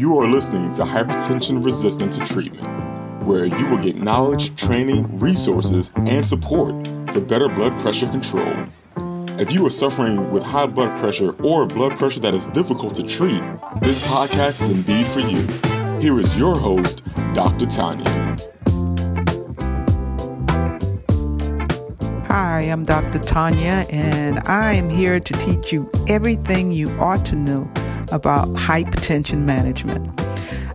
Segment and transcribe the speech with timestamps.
[0.00, 2.66] You are listening to Hypertension Resistant to Treatment,
[3.26, 8.50] where you will get knowledge, training, resources, and support for better blood pressure control.
[9.38, 13.02] If you are suffering with high blood pressure or blood pressure that is difficult to
[13.02, 13.42] treat,
[13.82, 15.46] this podcast is indeed for you.
[16.00, 17.02] Here is your host,
[17.34, 17.66] Dr.
[17.66, 18.38] Tanya.
[22.26, 23.18] Hi, I'm Dr.
[23.18, 27.70] Tanya, and I am here to teach you everything you ought to know
[28.12, 30.20] about hypertension management.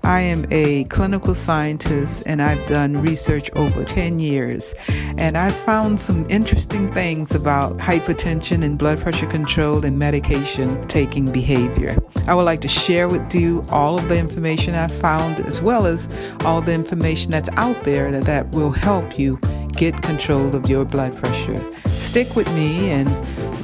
[0.05, 4.76] I am a clinical scientist and I've done research over 10 years.
[5.17, 11.31] And I've found some interesting things about hypertension and blood pressure control and medication taking
[11.31, 11.98] behavior.
[12.27, 15.88] I would like to share with you all of the information I've found as well
[15.88, 16.07] as
[16.41, 19.40] all the information that's out there that, that will help you
[19.71, 21.59] get control of your blood pressure.
[21.98, 23.09] Stick with me and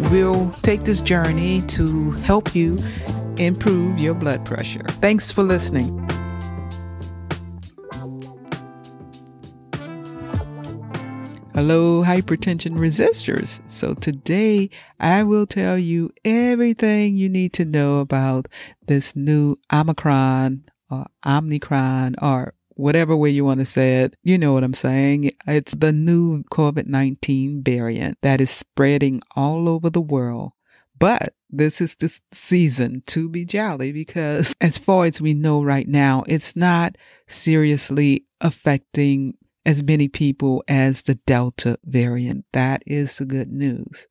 [0.09, 2.79] we'll take this journey to help you
[3.37, 4.83] improve your blood pressure.
[4.87, 5.97] Thanks for listening.
[11.53, 13.61] Hello, hypertension resistors.
[13.69, 18.47] So today I will tell you everything you need to know about
[18.87, 24.15] this new Omicron or Omnicron or whatever way you want to say it.
[24.23, 25.31] You know what I'm saying.
[25.45, 30.53] It's the new COVID-19 variant that is spreading all over the world.
[31.01, 35.87] But this is the season to be jolly because as far as we know right
[35.87, 36.95] now, it's not
[37.27, 39.33] seriously affecting
[39.65, 42.45] as many people as the Delta variant.
[42.53, 44.07] That is the good news.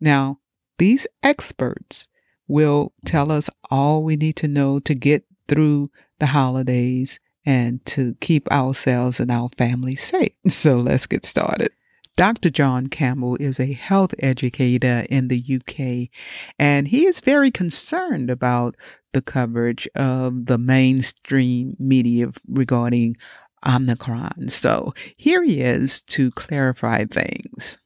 [0.00, 0.38] Now,
[0.78, 2.06] these experts
[2.46, 8.14] will tell us all we need to know to get through the holidays and to
[8.20, 10.32] keep ourselves and our families safe.
[10.48, 11.72] So let's get started.
[12.16, 12.48] Dr.
[12.48, 16.08] John Campbell is a health educator in the UK,
[16.58, 18.74] and he is very concerned about
[19.12, 23.18] the coverage of the mainstream media regarding
[23.68, 24.48] Omicron.
[24.48, 27.78] So here he is to clarify things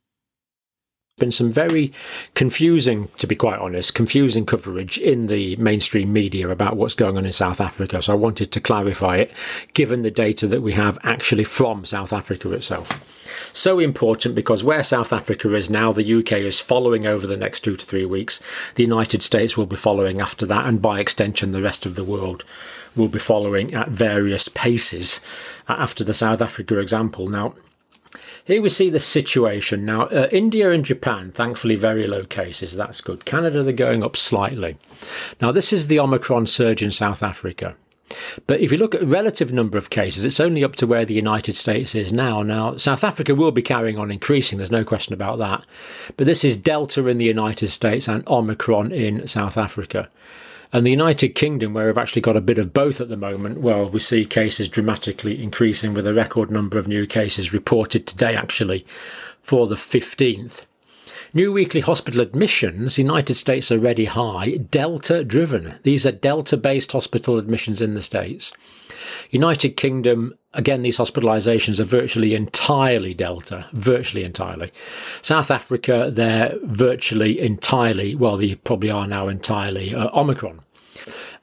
[1.19, 1.93] been some very
[2.35, 7.27] confusing, to be quite honest, confusing coverage in the mainstream media about what's going on
[7.27, 8.01] in South Africa.
[8.03, 9.31] So I wanted to clarify it,
[9.75, 13.20] given the data that we have actually from South Africa itself.
[13.53, 17.61] So important because where South Africa is now, the UK is following over the next
[17.61, 18.41] two to three weeks.
[18.75, 22.05] The United States will be following after that, and by extension, the rest of the
[22.05, 22.45] world
[22.97, 25.21] will be following at various paces
[25.69, 27.29] after the South Africa example.
[27.29, 27.55] Now,
[28.45, 29.85] here we see the situation.
[29.85, 32.75] Now, uh, India and Japan, thankfully, very low cases.
[32.75, 33.25] That's good.
[33.25, 34.77] Canada, they're going up slightly.
[35.41, 37.77] Now, this is the Omicron surge in South Africa.
[38.47, 41.15] But if you look at relative number of cases, it's only up to where the
[41.15, 42.43] United States is now.
[42.43, 44.59] Now, South Africa will be carrying on increasing.
[44.59, 45.65] There's no question about that.
[46.17, 50.09] But this is Delta in the United States and Omicron in South Africa.
[50.73, 53.59] And the United Kingdom, where we've actually got a bit of both at the moment,
[53.59, 58.37] well, we see cases dramatically increasing with a record number of new cases reported today,
[58.37, 58.87] actually,
[59.43, 60.65] for the 15th.
[61.33, 65.77] New weekly hospital admissions, United States already high, Delta driven.
[65.85, 68.53] These are Delta based hospital admissions in the States.
[69.31, 74.73] United Kingdom, again, these hospitalizations are virtually entirely Delta, virtually entirely.
[75.23, 80.61] South Africa, they're virtually entirely, well, they probably are now entirely uh, Omicron.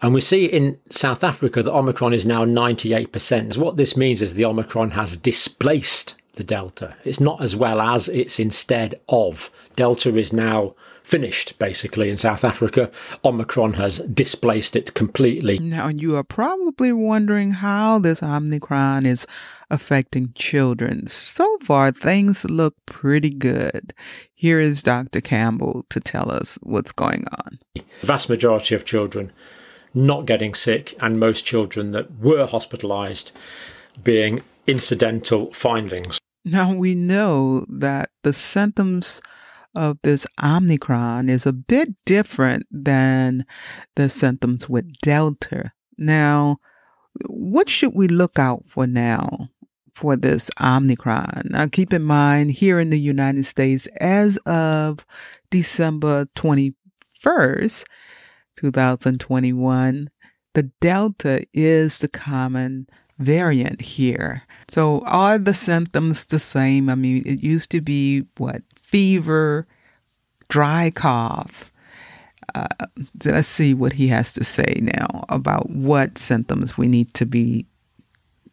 [0.01, 3.57] And we see in South Africa that Omicron is now 98%.
[3.57, 6.95] What this means is the Omicron has displaced the Delta.
[7.03, 9.51] It's not as well as, it's instead of.
[9.75, 12.89] Delta is now finished, basically, in South Africa.
[13.23, 15.59] Omicron has displaced it completely.
[15.59, 19.27] Now, you are probably wondering how this Omicron is
[19.69, 21.07] affecting children.
[21.07, 23.93] So far, things look pretty good.
[24.33, 25.21] Here is Dr.
[25.21, 27.59] Campbell to tell us what's going on.
[27.75, 29.31] The vast majority of children
[29.93, 33.31] not getting sick, and most children that were hospitalized
[34.03, 36.19] being incidental findings.
[36.49, 39.21] Now, we know that the symptoms
[39.75, 43.45] of this Omicron is a bit different than
[43.97, 45.73] the symptoms with Delta.
[45.97, 46.57] Now,
[47.25, 49.49] what should we look out for now
[49.93, 51.49] for this Omicron?
[51.49, 55.05] Now, keep in mind, here in the United States, as of
[55.51, 57.83] December 21st,
[58.55, 60.09] 2021,
[60.53, 62.87] the Delta is the common
[63.19, 64.43] variant here.
[64.69, 66.89] So, are the symptoms the same?
[66.89, 68.63] I mean, it used to be what?
[68.87, 69.67] fever,
[70.47, 71.71] dry cough.
[72.55, 72.67] Uh,
[73.25, 77.65] let's see what he has to say now about what symptoms we need to be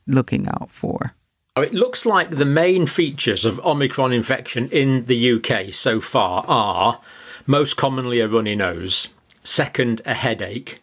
[0.09, 1.15] looking out for.
[1.57, 7.01] It looks like the main features of Omicron infection in the UK so far are
[7.47, 9.09] most commonly a runny nose,
[9.45, 10.81] second, a headache,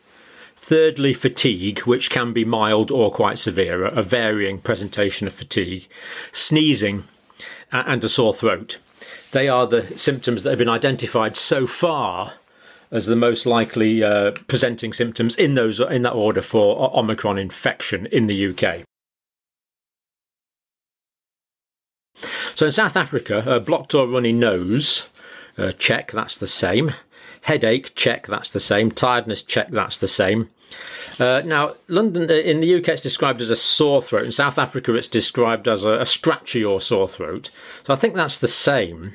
[0.71, 5.89] Thirdly, fatigue, which can be mild or quite severe, a varying presentation of fatigue.
[6.31, 7.03] Sneezing
[7.73, 8.77] and a sore throat.
[9.33, 12.35] They are the symptoms that have been identified so far
[12.89, 18.05] as the most likely uh, presenting symptoms in those in that order for Omicron infection
[18.05, 18.85] in the UK.
[22.55, 25.09] So in South Africa, uh, blocked or runny nose,
[25.57, 26.93] uh, check, that's the same.
[27.41, 28.89] Headache, check, that's the same.
[28.89, 30.49] Tiredness, check, that's the same.
[31.19, 34.25] Uh, now, London uh, in the UK, it's described as a sore throat.
[34.25, 37.49] In South Africa, it's described as a, a scratchy or sore throat.
[37.83, 39.13] So I think that's the same.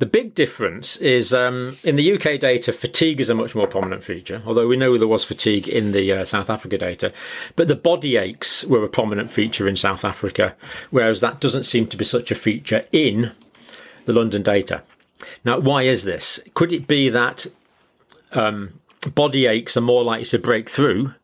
[0.00, 4.02] The big difference is um, in the UK data, fatigue is a much more prominent
[4.02, 7.12] feature, although we know there was fatigue in the uh, South Africa data.
[7.54, 10.56] But the body aches were a prominent feature in South Africa,
[10.90, 13.32] whereas that doesn't seem to be such a feature in
[14.06, 14.82] the London data.
[15.44, 16.40] Now, why is this?
[16.54, 17.46] Could it be that
[18.32, 21.14] um, body aches are more likely to break through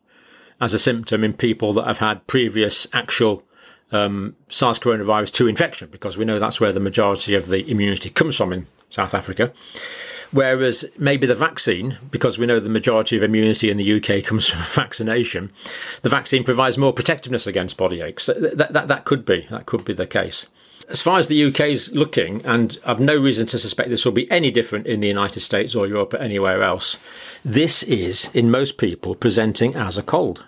[0.59, 3.43] as a symptom in people that have had previous actual
[3.91, 8.09] um, SARS coronavirus 2 infection, because we know that's where the majority of the immunity
[8.09, 9.51] comes from in South Africa.
[10.31, 14.49] Whereas maybe the vaccine, because we know the majority of immunity in the UK comes
[14.49, 15.51] from vaccination,
[16.01, 18.25] the vaccine provides more protectiveness against body aches.
[18.25, 20.49] That, that, that could be that could be the case.
[20.89, 24.13] As far as the UK is looking, and I've no reason to suspect this will
[24.13, 26.97] be any different in the United States or Europe or anywhere else,
[27.43, 30.45] this is in most people presenting as a cold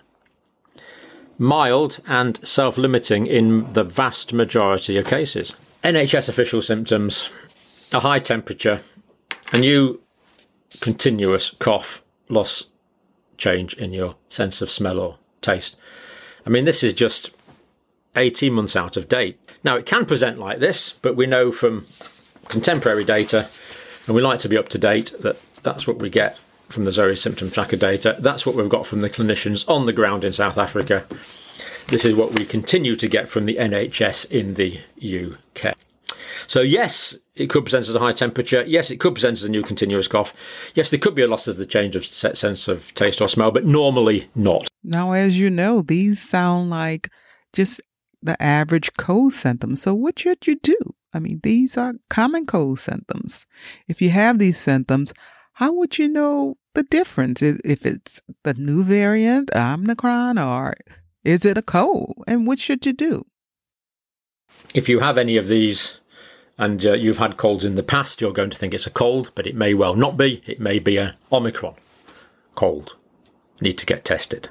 [1.40, 5.56] mild and self limiting in the vast majority of cases.
[5.84, 7.32] NHS official symptoms
[7.92, 8.82] a high temperature,
[9.52, 10.00] a new
[10.80, 12.66] continuous cough, loss,
[13.38, 15.76] change in your sense of smell or taste.
[16.46, 17.32] I mean, this is just
[18.16, 19.40] 18 months out of date.
[19.64, 21.86] Now, it can present like this, but we know from
[22.48, 23.50] contemporary data,
[24.08, 26.38] and we like to be up to date, that that's what we get
[26.70, 28.16] from the Zoe symptom tracker data.
[28.20, 31.06] That's what we've got from the clinicians on the ground in South Africa.
[31.88, 35.76] This is what we continue to get from the NHS in the UK.
[36.48, 38.64] So, yes, it could present as a high temperature.
[38.66, 40.72] Yes, it could present as a new continuous cough.
[40.76, 43.52] Yes, there could be a loss of the change of sense of taste or smell,
[43.52, 44.68] but normally not.
[44.84, 47.10] Now, as you know, these sound like
[47.54, 47.82] just
[48.22, 49.82] the average cold symptoms.
[49.82, 50.78] So, what should you do?
[51.14, 53.46] I mean, these are common cold symptoms.
[53.88, 55.14] If you have these symptoms,
[55.54, 60.76] how would you know the difference if it's the new variant, Omicron, or
[61.24, 62.24] is it a cold?
[62.28, 63.26] And what should you do?
[64.74, 66.00] If you have any of these
[66.58, 69.32] and uh, you've had colds in the past, you're going to think it's a cold,
[69.34, 70.42] but it may well not be.
[70.46, 71.76] It may be a Omicron
[72.56, 72.96] cold.
[73.62, 74.50] Need to get tested.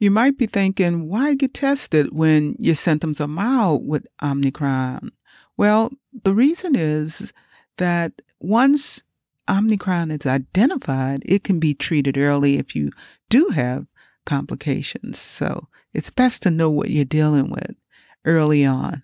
[0.00, 5.12] You might be thinking, why get tested when your symptoms are mild with Omicron?
[5.58, 5.92] Well,
[6.24, 7.34] the reason is
[7.76, 9.02] that once
[9.46, 12.90] Omicron is identified, it can be treated early if you
[13.28, 13.86] do have
[14.24, 15.18] complications.
[15.18, 17.76] So it's best to know what you're dealing with
[18.24, 19.02] early on.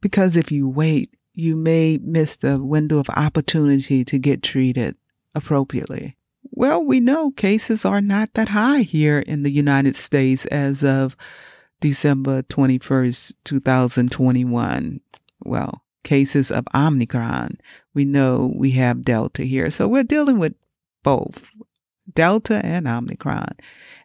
[0.00, 4.96] Because if you wait, you may miss the window of opportunity to get treated
[5.36, 6.16] appropriately.
[6.54, 11.16] Well, we know cases are not that high here in the United States as of
[11.80, 15.00] December 21st, 2021.
[15.42, 17.56] Well, cases of Omicron.
[17.94, 19.70] We know we have Delta here.
[19.70, 20.54] So we're dealing with
[21.02, 21.48] both
[22.12, 23.56] Delta and Omicron.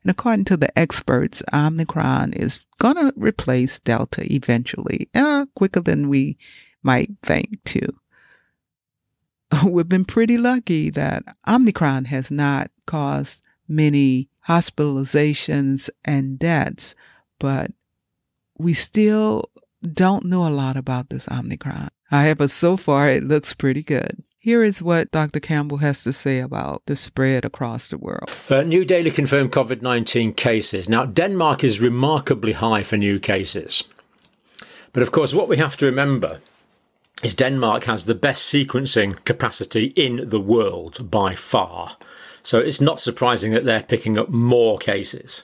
[0.04, 6.08] And according to the experts, Omicron is going to replace Delta eventually, uh, quicker than
[6.08, 6.38] we
[6.82, 8.00] might think, too.
[9.66, 16.96] We've been pretty lucky that Omicron has not caused many hospitalizations and deaths,
[17.40, 17.72] but
[18.58, 19.50] we still
[19.94, 21.90] don't know a lot about this Omicron.
[22.06, 24.24] However, so far it looks pretty good.
[24.40, 25.42] Here is what Dr.
[25.42, 28.32] Campbell has to say about the spread across the world.
[28.50, 30.88] Uh, new daily confirmed COVID 19 cases.
[30.88, 33.84] Now, Denmark is remarkably high for new cases.
[34.94, 36.40] But of course, what we have to remember
[37.24, 41.98] is Denmark has the best sequencing capacity in the world by far.
[42.44, 45.44] So it's not surprising that they're picking up more cases.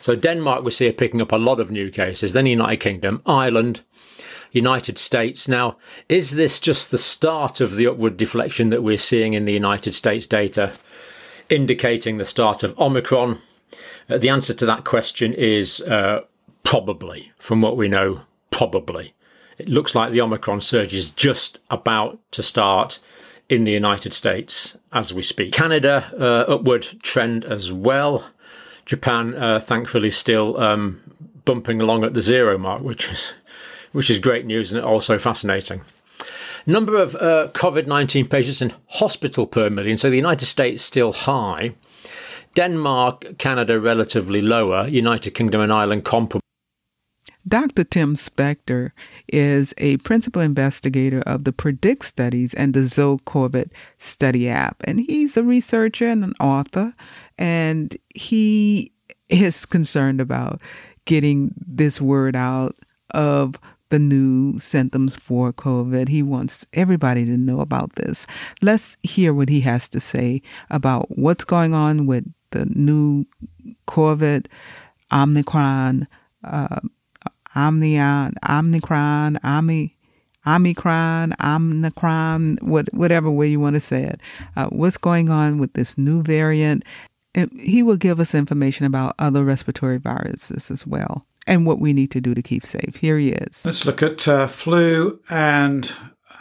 [0.00, 2.32] So Denmark, we see, are picking up a lot of new cases.
[2.32, 3.82] Then the United Kingdom, Ireland,
[4.50, 5.46] United States.
[5.46, 5.76] Now,
[6.08, 9.92] is this just the start of the upward deflection that we're seeing in the United
[9.92, 10.72] States data,
[11.48, 13.38] indicating the start of Omicron?
[14.08, 16.22] Uh, the answer to that question is uh,
[16.62, 19.14] probably, from what we know, probably.
[19.60, 22.98] It looks like the Omicron surge is just about to start
[23.50, 25.52] in the United States as we speak.
[25.52, 28.24] Canada, uh, upward trend as well.
[28.86, 30.98] Japan, uh, thankfully, still um,
[31.44, 33.34] bumping along at the zero mark, which is
[33.92, 35.82] which is great news and also fascinating.
[36.64, 39.98] Number of uh, COVID 19 patients in hospital per million.
[39.98, 41.74] So the United States still high.
[42.54, 44.88] Denmark, Canada, relatively lower.
[44.88, 46.40] United Kingdom and Ireland comparable.
[47.46, 47.84] Dr.
[47.84, 48.90] Tim Spector
[49.32, 54.76] is a principal investigator of the Predict studies and the Zoe COVID study app.
[54.84, 56.94] And he's a researcher and an author.
[57.38, 58.92] And he
[59.28, 60.60] is concerned about
[61.04, 62.76] getting this word out
[63.10, 63.58] of
[63.90, 66.08] the new symptoms for COVID.
[66.08, 68.26] He wants everybody to know about this.
[68.62, 73.26] Let's hear what he has to say about what's going on with the new
[73.86, 74.46] COVID,
[75.12, 76.06] Omicron,
[76.44, 76.80] uh,
[77.54, 79.96] Omnion, Omicron, Omi,
[80.46, 84.20] Omicron, Omicron, what, whatever way you want to say it.
[84.56, 86.84] Uh, what's going on with this new variant?
[87.34, 91.92] And he will give us information about other respiratory viruses as well and what we
[91.92, 92.96] need to do to keep safe.
[92.96, 93.64] Here he is.
[93.64, 95.92] Let's look at uh, flu and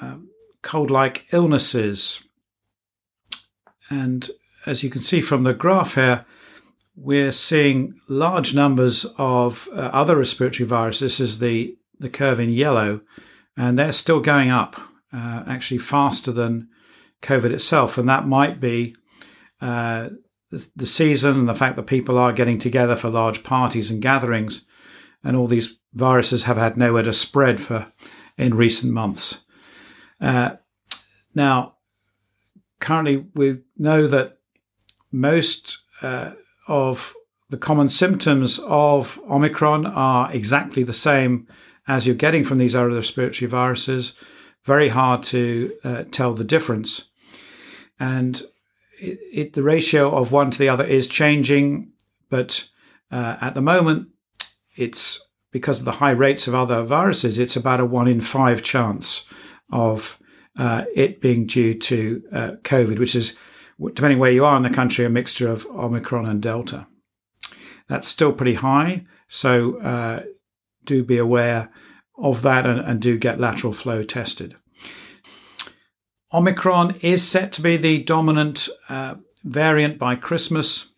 [0.02, 0.30] um,
[0.62, 2.24] cold like illnesses.
[3.90, 4.30] And
[4.66, 6.26] as you can see from the graph here,
[7.02, 11.18] we're seeing large numbers of uh, other respiratory viruses.
[11.18, 13.02] This is the, the curve in yellow,
[13.56, 14.76] and they're still going up,
[15.14, 16.68] uh, actually faster than
[17.22, 17.98] COVID itself.
[17.98, 18.96] And that might be
[19.62, 20.10] uh,
[20.52, 24.02] the, the season and the fact that people are getting together for large parties and
[24.02, 24.66] gatherings
[25.24, 27.92] and all these viruses have had nowhere to spread for
[28.38, 29.44] in recent months.
[30.20, 30.56] Uh,
[31.34, 31.76] now,
[32.80, 34.38] currently, we know that
[35.12, 36.32] most uh,
[36.70, 37.14] of
[37.50, 41.48] the common symptoms of Omicron are exactly the same
[41.88, 44.14] as you're getting from these other respiratory viruses.
[44.64, 47.10] Very hard to uh, tell the difference.
[48.00, 48.42] And
[49.02, 51.92] it, it, the ratio of one to the other is changing,
[52.30, 52.70] but
[53.12, 54.10] uh, at the moment,
[54.76, 55.20] it's
[55.52, 59.26] because of the high rates of other viruses, it's about a one in five chance
[59.72, 60.20] of
[60.58, 63.38] uh, it being due to uh, COVID, which is,
[63.94, 66.88] depending where you are in the country, a mixture of Omicron and Delta.
[67.88, 70.24] That's still pretty high, so uh,
[70.86, 71.72] do be aware
[72.18, 74.56] of that and, and do get lateral flow tested.
[76.34, 80.94] Omicron is set to be the dominant uh, variant by Christmas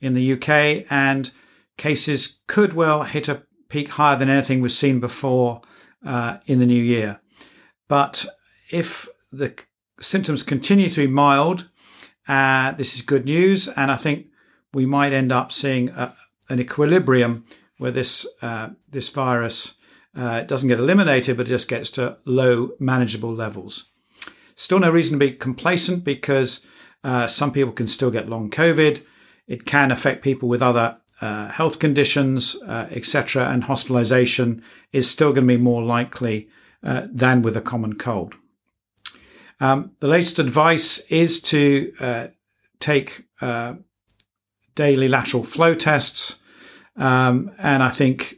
[0.00, 1.32] in the UK, and
[1.76, 5.60] cases could well hit a peak higher than anything we've seen before
[6.04, 7.20] uh, in the new year.
[7.88, 8.26] But
[8.72, 9.54] if the
[10.00, 11.68] symptoms continue to be mild,
[12.28, 14.26] uh, this is good news, and I think
[14.72, 16.14] we might end up seeing a,
[16.48, 17.44] an equilibrium
[17.78, 19.74] where this uh, this virus
[20.14, 23.90] uh, doesn't get eliminated, but just gets to low, manageable levels.
[24.54, 26.64] Still, no reason to be complacent because
[27.04, 29.02] uh, some people can still get long COVID.
[29.46, 35.32] It can affect people with other uh, health conditions, uh, etc., and hospitalization is still
[35.32, 36.48] going to be more likely
[36.82, 38.36] than with a common cold.
[39.60, 42.26] Um, the latest advice is to uh,
[42.78, 43.74] take uh,
[44.74, 46.40] daily lateral flow tests,
[46.96, 48.36] um, and I think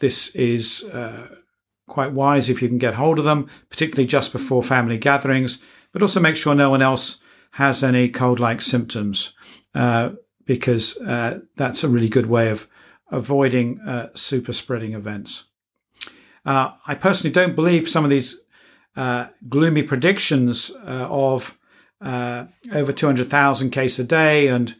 [0.00, 1.36] this is uh,
[1.88, 6.02] quite wise if you can get hold of them, particularly just before family gatherings, but
[6.02, 7.20] also make sure no one else
[7.52, 9.34] has any cold like symptoms.
[9.74, 10.10] Uh,
[10.44, 12.68] because uh, that's a really good way of
[13.10, 15.44] avoiding uh, super spreading events.
[16.44, 18.41] I personally don't believe some of these
[18.96, 21.58] uh, gloomy predictions uh, of
[22.00, 24.74] uh, over 200,000 cases a day and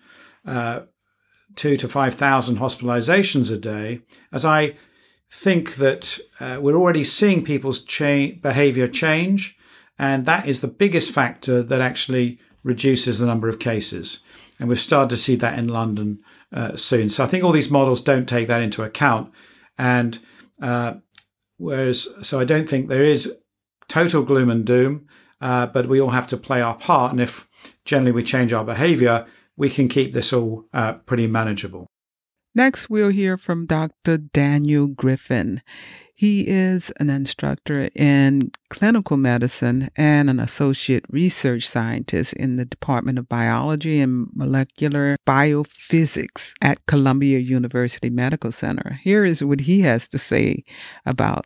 [1.54, 4.00] two to 5,000 hospitalizations a day,
[4.32, 4.76] as I
[5.30, 9.56] think that we're already seeing people's cha- behavior change,
[9.98, 14.20] and that is the biggest factor that actually reduces the number of cases
[14.62, 16.20] and we've started to see that in London
[16.52, 17.10] uh, soon.
[17.10, 19.32] So I think all these models don't take that into account,
[19.76, 20.20] and
[20.62, 20.94] uh,
[21.56, 23.36] whereas so I don't think there is
[23.92, 25.06] total gloom and doom,
[25.42, 27.46] uh, but we all have to play our part, and if
[27.84, 31.86] generally we change our behaviour, we can keep this all uh, pretty manageable.
[32.54, 34.16] Next, we'll hear from Dr.
[34.16, 35.60] Daniel Griffin.
[36.14, 43.18] He is an instructor in clinical medicine and an associate research scientist in the Department
[43.18, 49.00] of Biology and Molecular Biophysics at Columbia University Medical Center.
[49.02, 50.64] Here is what he has to say
[51.04, 51.44] about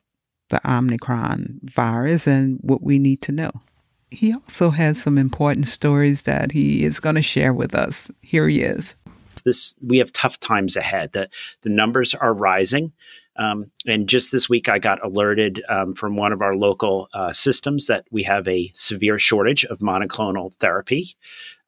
[0.48, 3.50] the Omicron virus and what we need to know.
[4.10, 8.10] He also has some important stories that he is going to share with us.
[8.22, 8.94] Here he is.
[9.44, 11.12] This we have tough times ahead.
[11.12, 11.28] The
[11.62, 12.92] the numbers are rising.
[13.38, 17.32] Um, and just this week, I got alerted um, from one of our local uh,
[17.32, 21.16] systems that we have a severe shortage of monoclonal therapy.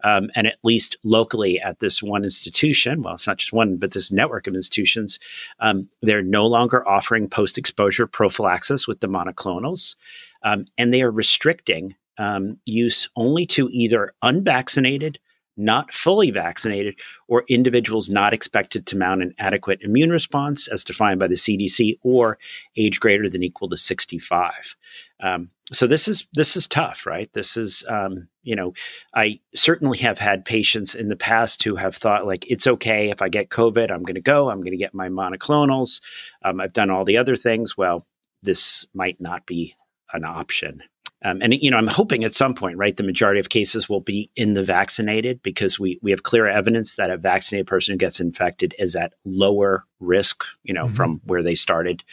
[0.04, 3.90] Um, and at least locally at this one institution, well, it's not just one, but
[3.90, 5.18] this network of institutions,
[5.58, 9.96] um, they're no longer offering post exposure prophylaxis with the monoclonals.
[10.44, 15.18] Um, and they are restricting um, use only to either unvaccinated,
[15.58, 21.20] not fully vaccinated, or individuals not expected to mount an adequate immune response as defined
[21.20, 22.38] by the CDC, or
[22.76, 24.76] age greater than equal to 65.
[25.20, 27.30] Um, so this is this is tough, right?
[27.34, 28.72] This is um, you know,
[29.14, 33.20] I certainly have had patients in the past who have thought like it's okay if
[33.20, 36.00] I get COVID, I'm going to go, I'm going to get my monoclonals.
[36.42, 37.76] Um, I've done all the other things.
[37.76, 38.06] Well,
[38.42, 39.74] this might not be
[40.12, 40.82] an option.
[41.24, 44.00] Um, and you know, I'm hoping at some point, right, the majority of cases will
[44.00, 47.98] be in the vaccinated because we we have clear evidence that a vaccinated person who
[47.98, 50.94] gets infected is at lower risk, you know, mm-hmm.
[50.94, 52.04] from where they started.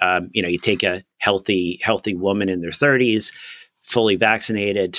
[0.00, 3.32] Um, you know, you take a healthy healthy woman in their 30s,
[3.80, 4.98] fully vaccinated.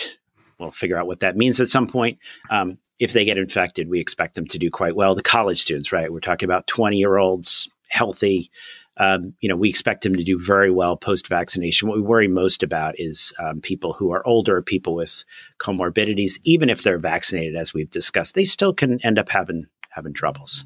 [0.59, 2.17] We'll figure out what that means at some point.
[2.49, 5.13] Um, if they get infected, we expect them to do quite well.
[5.13, 6.11] The college students, right?
[6.11, 8.49] We're talking about 20 year olds, healthy
[8.97, 11.87] um, you know, we expect them to do very well post vaccination.
[11.87, 15.23] What we worry most about is um, people who are older, people with
[15.59, 16.39] comorbidities.
[16.43, 20.65] Even if they're vaccinated, as we've discussed, they still can end up having having troubles.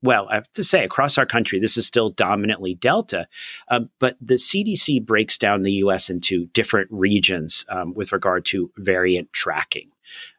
[0.00, 3.26] Well, I have to say, across our country, this is still dominantly Delta,
[3.68, 6.08] um, but the CDC breaks down the U.S.
[6.08, 9.90] into different regions um, with regard to variant tracking.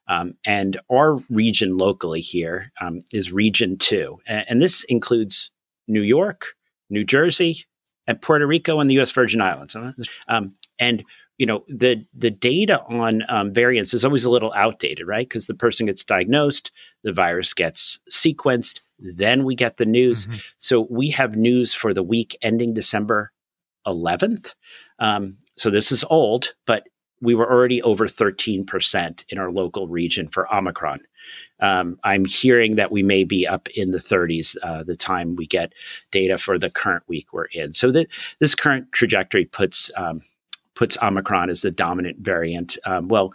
[0.07, 4.19] Um, and our region locally here um, is Region 2.
[4.25, 5.51] And, and, this includes
[5.87, 6.55] New York,
[6.89, 7.65] New Jersey,
[8.07, 9.11] and Puerto Rico and the U.S.
[9.11, 9.75] Virgin Islands.
[10.27, 11.03] Um, and
[11.37, 15.27] you know the the data on um, variants is always a little outdated, right?
[15.27, 16.71] Because the person gets diagnosed,
[17.03, 20.25] the virus gets sequenced, then we get the news.
[20.25, 20.37] Mm-hmm.
[20.57, 23.31] So we have news for the week ending December
[23.87, 24.53] 11th.
[24.99, 26.87] Um, so this is old, but
[27.21, 30.99] we were already over 13% in our local region for Omicron.
[31.59, 35.45] Um, I'm hearing that we may be up in the 30s uh, the time we
[35.45, 35.73] get
[36.11, 37.73] data for the current week we're in.
[37.73, 38.07] So that
[38.39, 40.21] this current trajectory puts um,
[40.75, 42.77] puts Omicron as the dominant variant.
[42.85, 43.33] Um, well,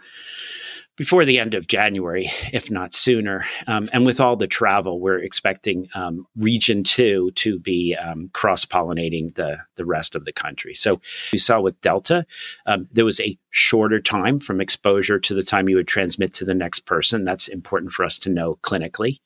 [0.95, 3.45] before the end of January, if not sooner.
[3.67, 8.65] Um, and with all the travel, we're expecting um, Region 2 to be um, cross
[8.65, 10.73] pollinating the, the rest of the country.
[10.73, 10.99] So
[11.31, 12.25] we saw with Delta,
[12.91, 16.53] there was a shorter time from exposure to the time you would transmit to the
[16.53, 17.23] next person.
[17.23, 19.21] That's important for us to know clinically.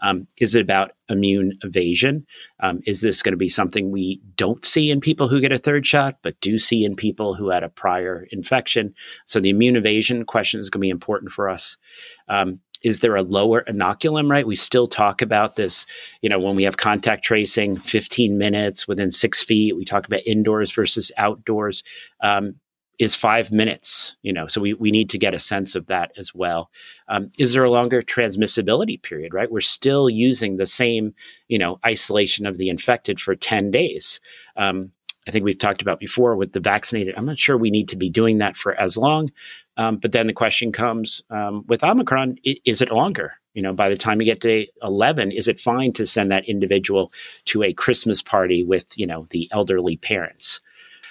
[0.00, 2.24] Um, is it about immune evasion?
[2.60, 5.58] Um, is this going to be something we don't see in people who get a
[5.58, 8.94] third shot, but do see in people who had a prior infection?
[9.26, 11.76] So the immune evasion question is going to be important for us.
[12.28, 15.86] Um, is there a lower inoculum right we still talk about this
[16.20, 20.26] you know when we have contact tracing 15 minutes within six feet we talk about
[20.26, 21.84] indoors versus outdoors
[22.22, 22.56] um,
[23.02, 26.12] is five minutes you know so we, we need to get a sense of that
[26.16, 26.70] as well.
[27.08, 29.50] Um, is there a longer transmissibility period right?
[29.50, 31.12] We're still using the same
[31.48, 34.20] you know isolation of the infected for 10 days.
[34.56, 34.92] Um,
[35.26, 37.96] i think we've talked about before with the vaccinated i'm not sure we need to
[37.96, 39.30] be doing that for as long.
[39.76, 43.32] Um, but then the question comes um, with omicron is it longer?
[43.54, 46.48] You know by the time you get to 11 is it fine to send that
[46.48, 47.12] individual
[47.46, 50.60] to a christmas party with you know the elderly parents?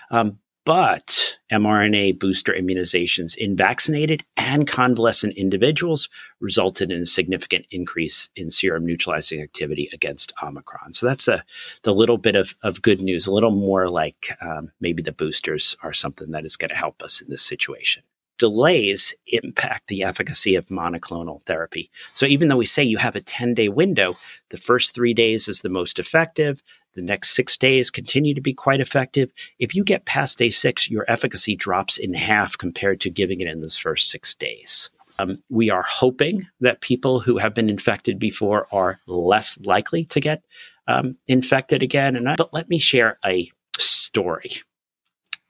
[0.09, 6.07] Um, but mRNA booster immunizations in vaccinated and convalescent individuals
[6.39, 10.93] resulted in a significant increase in serum neutralizing activity against Omicron.
[10.93, 11.43] So that's a
[11.83, 15.75] the little bit of, of good news, a little more like um, maybe the boosters
[15.81, 18.03] are something that is going to help us in this situation.
[18.37, 21.91] Delays impact the efficacy of monoclonal therapy.
[22.13, 24.15] So even though we say you have a 10 day window,
[24.49, 26.63] the first three days is the most effective.
[26.95, 29.31] The next six days continue to be quite effective.
[29.59, 33.47] If you get past day six, your efficacy drops in half compared to giving it
[33.47, 34.89] in those first six days.
[35.19, 40.19] Um, we are hoping that people who have been infected before are less likely to
[40.19, 40.43] get
[40.87, 42.15] um, infected again.
[42.15, 44.51] And I, but let me share a story.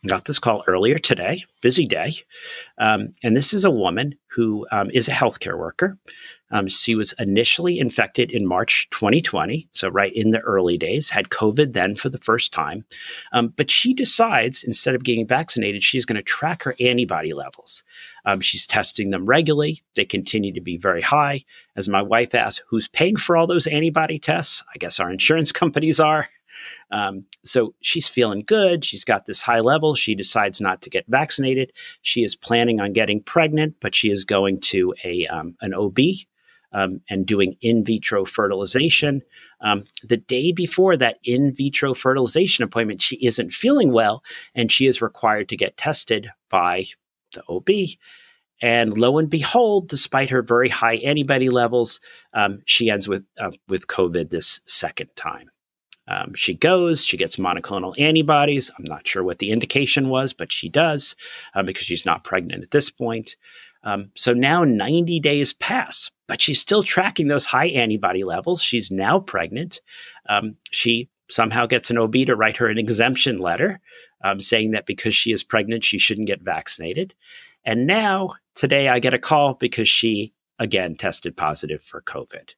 [0.08, 2.16] Got this call earlier today, busy day.
[2.80, 5.96] Um, and this is a woman who um, is a healthcare worker.
[6.50, 11.30] Um, she was initially infected in March 2020, so right in the early days, had
[11.30, 12.84] COVID then for the first time.
[13.32, 17.84] Um, but she decides instead of getting vaccinated, she's going to track her antibody levels.
[18.26, 19.84] Um, she's testing them regularly.
[19.96, 21.46] They continue to be very high.
[21.76, 24.64] As my wife asked, who's paying for all those antibody tests?
[24.74, 26.28] I guess our insurance companies are.
[26.92, 28.84] Um, so she's feeling good.
[28.84, 29.96] She's got this high level.
[29.96, 31.72] She decides not to get vaccinated.
[32.02, 36.00] She is planning on getting pregnant, but she is going to a um, an OB
[36.74, 39.22] um, and doing in vitro fertilization.
[39.62, 44.24] Um, the day before that in vitro fertilization appointment, she isn't feeling well,
[44.56, 46.86] and she is required to get tested by
[47.34, 47.70] the OB.
[48.62, 52.00] And lo and behold, despite her very high antibody levels,
[52.34, 55.50] um, she ends with uh, with COVID this second time.
[56.12, 58.70] Um, she goes, she gets monoclonal antibodies.
[58.78, 61.16] I'm not sure what the indication was, but she does
[61.56, 63.38] uh, because she's not pregnant at this point.
[63.84, 66.12] Um, so now 90 days pass.
[66.28, 68.62] but she's still tracking those high antibody levels.
[68.62, 69.82] She's now pregnant.
[70.30, 73.80] Um, she somehow gets an OB to write her an exemption letter
[74.24, 77.16] um, saying that because she is pregnant, she shouldn't get vaccinated.
[77.66, 82.54] And now, today, I get a call because she again tested positive for COVID.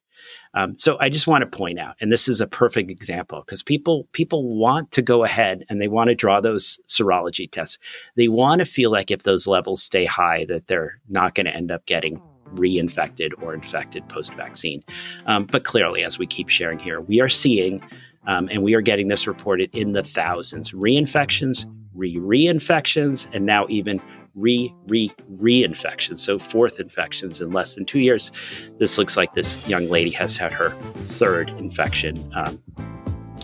[0.53, 3.63] Um, so I just want to point out, and this is a perfect example because
[3.63, 7.79] people people want to go ahead and they want to draw those serology tests.
[8.15, 11.55] They want to feel like if those levels stay high, that they're not going to
[11.55, 12.21] end up getting
[12.55, 14.83] reinfected or infected post vaccine.
[15.25, 17.83] Um, but clearly, as we keep sharing here, we are seeing.
[18.25, 23.65] Um, and we are getting this reported in the thousands reinfections, re reinfections, and now
[23.67, 24.01] even
[24.35, 26.19] re re reinfections.
[26.19, 28.31] So, fourth infections in less than two years.
[28.79, 32.61] This looks like this young lady has had her third infection um,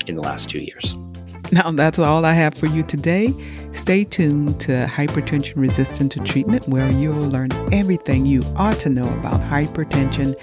[0.08, 0.96] in the last two years.
[1.52, 3.34] Now, that's all I have for you today.
[3.74, 9.08] Stay tuned to Hypertension Resistant to Treatment, where you'll learn everything you ought to know
[9.14, 10.36] about hypertension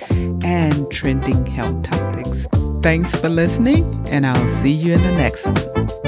[0.44, 2.46] and trending health topics.
[2.82, 6.05] Thanks for listening, and I'll see you in the next one.